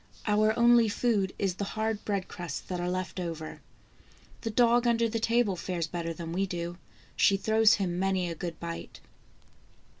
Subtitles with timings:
[0.25, 2.89] Our 197 THE ENCHANTED FA WN only food is the hard bread crusts that are
[2.89, 3.61] left over.
[4.41, 6.79] The dog under the table fares better than we do;
[7.15, 8.99] she throws him many a good bite.